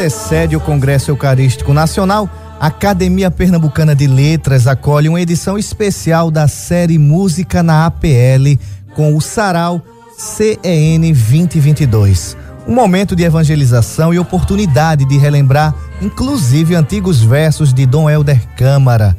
[0.00, 2.26] antecede o Congresso Eucarístico Nacional,
[2.58, 8.58] a Academia Pernambucana de Letras acolhe uma edição especial da série Música na APL
[8.94, 9.82] com o Sarau
[10.16, 12.34] CEN 2022.
[12.66, 19.14] Um momento de evangelização e oportunidade de relembrar, inclusive, antigos versos de Dom Helder Câmara.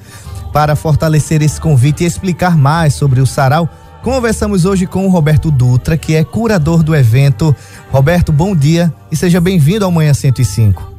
[0.52, 3.70] Para fortalecer esse convite e explicar mais sobre o Sarau,
[4.02, 7.55] Conversamos hoje com o Roberto Dutra, que é curador do evento.
[7.92, 10.92] Roberto, bom dia e seja bem-vindo ao Manhã 105.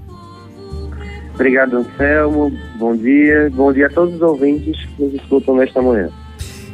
[1.34, 2.52] Obrigado, Anselmo.
[2.78, 3.50] Bom dia.
[3.52, 6.10] Bom dia a todos os ouvintes que nos escutam nesta manhã.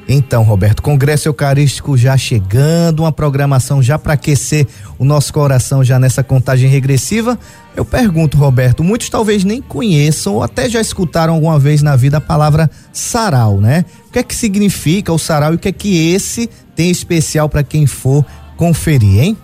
[0.07, 4.67] Então, Roberto, Congresso Eucarístico já chegando, uma programação já para aquecer
[4.99, 7.39] o nosso coração já nessa contagem regressiva.
[7.77, 12.17] Eu pergunto, Roberto, muitos talvez nem conheçam ou até já escutaram alguma vez na vida
[12.17, 13.85] a palavra sarau, né?
[14.09, 17.49] O que é que significa o sarau e o que é que esse tem especial
[17.49, 18.25] para quem for
[18.57, 19.37] conferir, hein?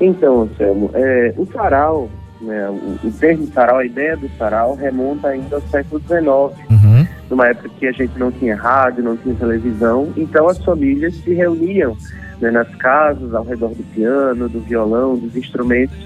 [0.00, 2.10] Então, Anselmo, é, o sarau
[2.44, 6.22] né, o, o termo sarau, a ideia do sarau remonta ainda ao século XIX,
[6.70, 7.06] uhum.
[7.30, 11.32] numa época que a gente não tinha rádio, não tinha televisão, então as famílias se
[11.32, 11.96] reuniam
[12.40, 15.96] né, nas casas, ao redor do piano, do violão, dos instrumentos,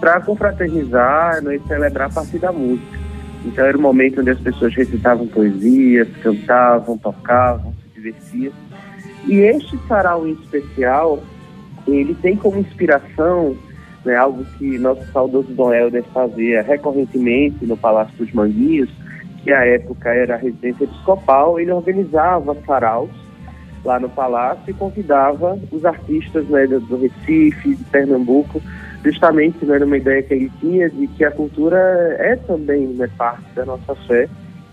[0.00, 3.01] para confraternizar né, e celebrar a partir da música.
[3.44, 8.52] Então era o momento onde as pessoas recitavam poesias, cantavam, tocavam, se divertiam.
[9.26, 11.22] E este sarau em especial,
[11.86, 13.56] ele tem como inspiração
[14.04, 18.90] né, algo que nosso saudoso Dom Helder fazia recorrentemente no Palácio dos Manguinhos,
[19.42, 23.10] que à época era a residência episcopal, ele organizava saraus
[23.84, 28.62] lá no palácio e convidava os artistas né, do Recife, de Pernambuco,
[29.04, 31.76] justamente né, numa ideia que ele tinha de que a cultura
[32.18, 34.28] é também né, parte da nossa fé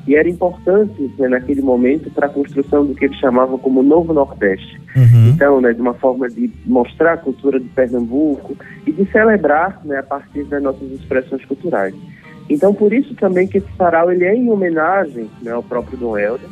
[0.07, 4.13] e era importante né, naquele momento para a construção do que ele chamava como Novo
[4.13, 4.79] Nordeste.
[4.95, 5.29] Uhum.
[5.29, 9.99] Então, né, de uma forma de mostrar a cultura de Pernambuco e de celebrar né,
[9.99, 11.93] a partir das nossas expressões culturais.
[12.49, 16.17] Então, por isso também que esse sarau ele é em homenagem né, ao próprio Dom
[16.17, 16.49] Helder.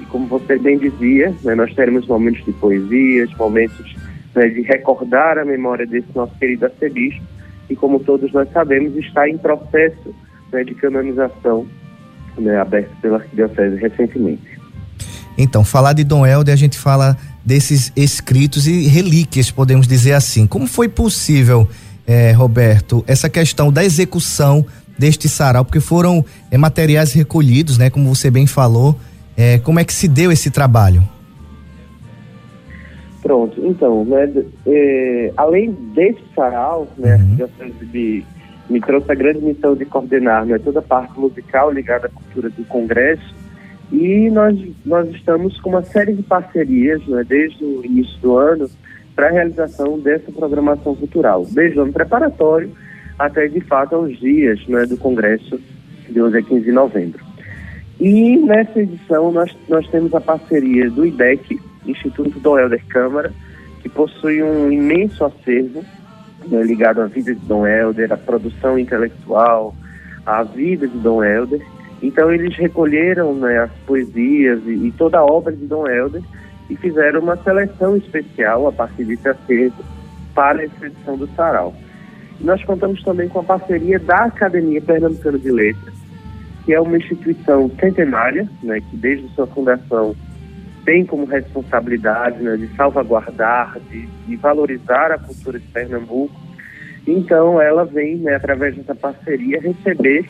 [0.00, 3.96] E como você bem dizia, né, nós teremos momentos de poesias, momentos
[4.34, 7.22] né, de recordar a memória desse nosso querido arcebispo,
[7.68, 10.14] e como todos nós sabemos, está em processo
[10.52, 11.66] né, de canonização
[12.38, 14.54] né, aberto pela Arquidiocese recentemente.
[15.36, 20.46] Então, falar de Dom Helder, a gente fala desses escritos e relíquias, podemos dizer assim.
[20.46, 21.68] Como foi possível,
[22.06, 24.64] eh, Roberto, essa questão da execução
[24.96, 25.64] deste sarau?
[25.64, 27.90] Porque foram eh, materiais recolhidos, né?
[27.90, 28.98] Como você bem falou.
[29.36, 31.02] Eh, como é que se deu esse trabalho?
[33.24, 34.30] Pronto, então, né,
[34.66, 37.20] eh, além desse sarau, né, uhum.
[37.20, 38.24] a Arquidiocese de
[38.68, 42.50] me trouxe a grande missão de coordenar né, toda a parte musical ligada à cultura
[42.50, 43.34] do Congresso.
[43.90, 48.68] E nós, nós estamos com uma série de parcerias né, desde o início do ano
[49.16, 52.70] para a realização dessa programação cultural, desde o ano preparatório
[53.18, 55.58] até de fato aos dias né, do Congresso
[56.10, 57.24] de hoje é 15 de novembro.
[57.98, 63.32] E nessa edição nós, nós temos a parceria do IDEC, Instituto do Helder Câmara,
[63.82, 65.84] que possui um imenso acervo
[66.48, 69.74] né, ligado à vida de Dom Helder, à produção intelectual,
[70.24, 71.60] à vida de Dom Helder.
[72.02, 76.22] Então eles recolheram né, as poesias e, e, toda a obra de Dom Helder
[76.68, 79.84] e fizeram uma seleção especial a partir desse acervo
[80.34, 81.74] para essa edição do Sarau.
[82.40, 85.94] Nós contamos também com a parceria da Academia Pernambucana de Letras,
[86.64, 90.14] que é uma instituição centenária, né, que desde sua fundação
[90.84, 96.34] tem como responsabilidade né, de salvaguardar, de, de, valorizar a cultura de Pernambuco.
[97.06, 100.26] Então, ela vem, né, através dessa parceria, receber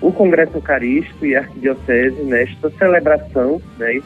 [0.00, 4.00] o Congresso Eucarístico e a Arquidiocese nesta celebração, né,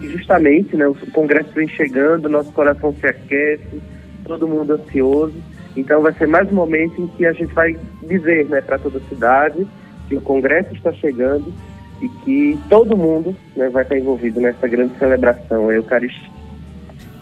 [0.00, 3.80] e justamente né, o Congresso vem chegando, nosso coração se aquece,
[4.24, 5.34] todo mundo ansioso.
[5.76, 8.98] Então, vai ser mais um momento em que a gente vai dizer né, para toda
[8.98, 9.66] a cidade
[10.08, 11.52] que o Congresso está chegando
[12.00, 16.30] e que todo mundo né, vai estar envolvido nessa grande celebração, a Eucaristia.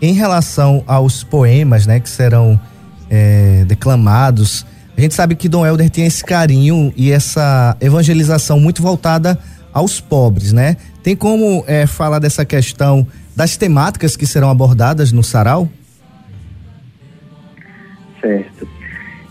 [0.01, 2.59] Em relação aos poemas né, que serão
[3.11, 4.65] é, declamados,
[4.97, 9.39] a gente sabe que Dom Helder tem esse carinho e essa evangelização muito voltada
[9.73, 10.77] aos pobres, né?
[11.05, 15.69] Tem como é, falar dessa questão das temáticas que serão abordadas no sarau?
[18.21, 18.58] Certo.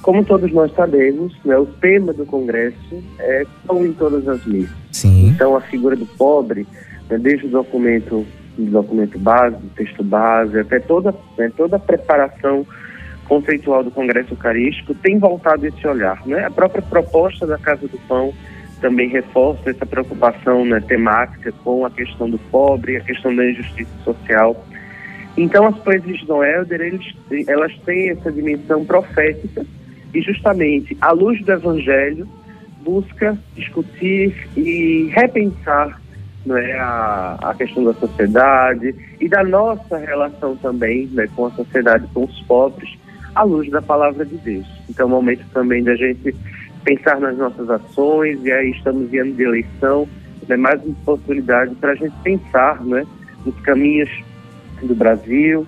[0.07, 4.74] Como todos nós sabemos, né, o tema do Congresso é pão em todas as missas.
[4.94, 5.27] Sim.
[5.27, 6.65] Então, a figura do pobre,
[7.09, 8.25] né, desde o documento,
[8.57, 12.65] do documento base, do texto base, até toda, né, toda a preparação
[13.27, 16.25] conceitual do Congresso Eucarístico tem voltado esse olhar.
[16.25, 16.45] Né?
[16.45, 18.33] A própria proposta da Casa do Pão
[18.80, 23.92] também reforça essa preocupação né, temática com a questão do pobre, a questão da injustiça
[24.06, 24.65] social.
[25.36, 27.13] Então, as poesias de Helder, eles,
[27.45, 29.65] elas têm essa dimensão profética
[30.13, 32.27] e, justamente, à luz do Evangelho,
[32.83, 36.00] busca discutir e repensar
[36.45, 41.51] não é, a, a questão da sociedade e da nossa relação também né, com a
[41.51, 42.98] sociedade, com os pobres,
[43.36, 44.65] à luz da palavra de Deus.
[44.89, 46.33] Então, é um momento também da gente
[46.86, 50.07] pensar nas nossas ações, e aí estamos em ano de eleição,
[50.44, 53.06] é né, mais uma oportunidade para a gente pensar né,
[53.45, 54.10] nos caminhos
[54.81, 55.68] do Brasil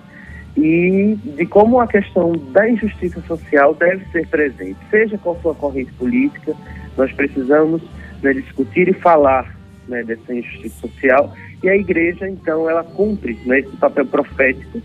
[0.56, 5.54] e de como a questão da injustiça social deve ser presente, seja qual for a
[5.54, 6.54] corrente política,
[6.96, 7.82] nós precisamos
[8.22, 9.56] né, discutir e falar
[9.88, 11.32] né, dessa injustiça social
[11.62, 14.80] e a igreja, então, ela cumpre né, esse papel profético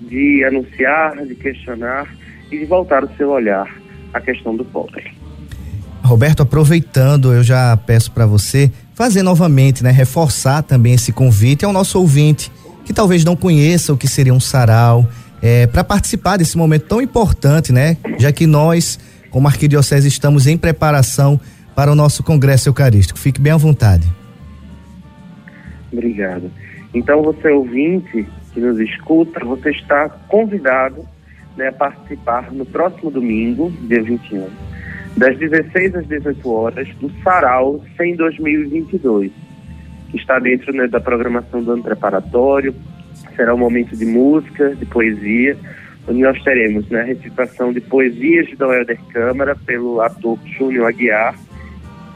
[0.00, 2.06] de anunciar, de questionar
[2.50, 3.66] e de voltar o seu olhar
[4.12, 5.10] à questão do pobre.
[6.02, 11.72] Roberto, aproveitando, eu já peço para você fazer novamente, né, reforçar também esse convite ao
[11.72, 12.50] nosso ouvinte
[12.92, 15.08] que talvez não conheça o que seria um sarau,
[15.40, 17.96] é, para participar desse momento tão importante, né?
[18.18, 19.00] Já que nós,
[19.30, 21.40] como arquidiocese, estamos em preparação
[21.74, 23.18] para o nosso congresso eucarístico.
[23.18, 24.06] Fique bem à vontade.
[25.90, 26.50] Obrigado.
[26.94, 31.02] Então, você ouvinte que nos escuta, você está convidado
[31.56, 34.46] né, a participar no próximo domingo, dia 21,
[35.16, 39.41] das 16 às 18 horas, do Sarau 100 2022
[40.12, 42.74] que está dentro né, da programação do ano preparatório.
[43.34, 45.56] Será um momento de música, de poesia,
[46.06, 50.86] onde nós teremos né, a recitação de poesias de Dom Helder Câmara pelo ator Júnior
[50.86, 51.34] Aguiar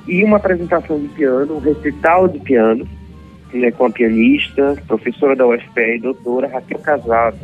[0.06, 2.86] e uma apresentação de piano, um recital de piano
[3.52, 7.38] né, com a pianista, professora da UFPE e doutora Raquel Casado.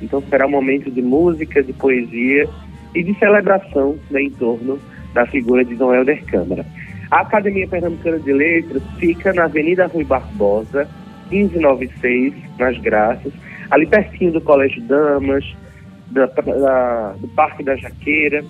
[0.00, 2.48] Então será um momento de música, de poesia
[2.94, 4.78] e de celebração né, em torno
[5.12, 6.64] da figura de Dom Helder Câmara.
[7.10, 10.88] A Academia Pernambucana de Letras fica na Avenida Rui Barbosa,
[11.30, 13.32] 1596, nas Graças,
[13.70, 15.44] ali pertinho do Colégio Damas,
[16.10, 18.44] da, da, do Parque da Jaqueira.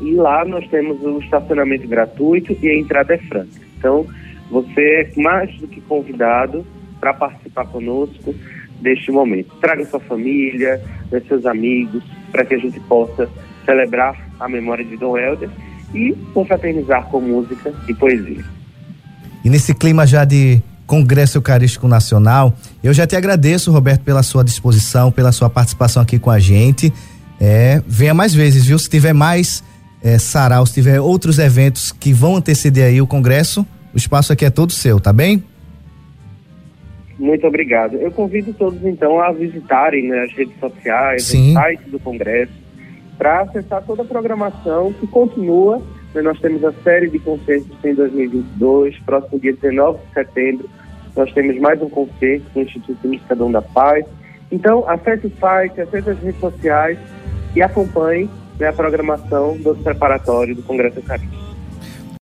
[0.00, 3.60] E lá nós temos o estacionamento gratuito e a entrada é franca.
[3.78, 4.06] Então,
[4.50, 6.64] você é mais do que convidado
[7.00, 8.34] para participar conosco
[8.80, 9.54] deste momento.
[9.60, 10.80] Traga sua família,
[11.10, 13.28] né, seus amigos, para que a gente possa
[13.64, 15.50] celebrar a memória de Dom Helder
[15.94, 18.44] e confraternizar com música e poesia.
[19.44, 24.42] E nesse clima já de Congresso Eucarístico Nacional, eu já te agradeço, Roberto, pela sua
[24.42, 26.92] disposição, pela sua participação aqui com a gente.
[27.40, 28.78] É, venha mais vezes, viu?
[28.78, 29.62] Se tiver mais
[30.02, 34.44] é, sarau, se tiver outros eventos que vão anteceder aí o Congresso, o espaço aqui
[34.44, 35.42] é todo seu, tá bem?
[37.18, 37.96] Muito obrigado.
[37.96, 41.50] Eu convido todos então a visitarem né, as redes sociais, Sim.
[41.50, 42.52] o site do Congresso,
[43.18, 45.82] para acessar toda a programação que continua.
[46.14, 50.70] Né, nós temos a série de concertos em 2022, próximo dia 19 de setembro,
[51.16, 54.06] nós temos mais um concerto com o Instituto Mistadão da Paz.
[54.50, 56.98] Então, acesse o site, acesse as redes sociais
[57.56, 61.47] e acompanhe né, a programação do preparatório do Congresso Eucarístico.